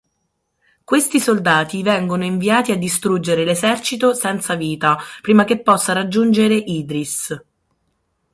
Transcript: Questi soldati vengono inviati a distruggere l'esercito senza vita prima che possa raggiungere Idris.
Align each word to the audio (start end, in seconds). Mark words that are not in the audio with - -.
Questi 0.83 1.19
soldati 1.19 1.83
vengono 1.83 2.23
inviati 2.23 2.71
a 2.71 2.75
distruggere 2.75 3.45
l'esercito 3.45 4.15
senza 4.15 4.55
vita 4.55 4.97
prima 5.21 5.43
che 5.43 5.61
possa 5.61 5.93
raggiungere 5.93 6.55
Idris. 6.55 7.39